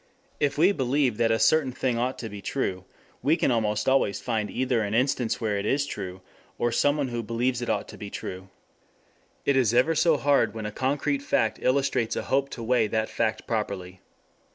[0.39, 2.85] If we believe that a certain thing ought to be true,
[3.21, 6.21] we can almost always find either an instance where it is true,
[6.57, 8.49] or someone who believes it ought to be true.
[9.45, 13.09] It is ever so hard when a concrete fact illustrates a hope to weigh that
[13.09, 13.99] fact properly.